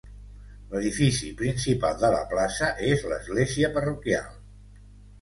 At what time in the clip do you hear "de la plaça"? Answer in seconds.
2.05-2.73